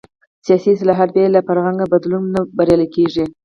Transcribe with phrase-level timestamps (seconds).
[0.45, 3.25] سیاسي اصلاحات بې له فرهنګي بدلون نه بریالي کېږي.